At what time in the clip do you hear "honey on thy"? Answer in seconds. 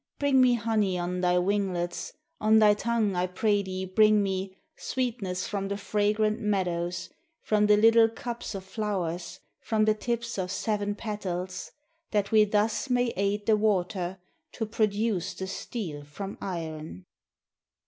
0.55-1.35